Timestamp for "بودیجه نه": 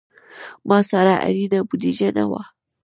1.67-2.23